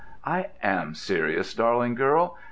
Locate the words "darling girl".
1.53-2.35